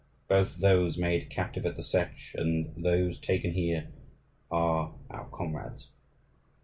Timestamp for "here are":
3.51-4.95